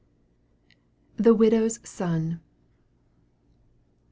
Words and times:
THE 1.17 1.35
WIDOW'S 1.35 1.77
SON. 1.87 2.39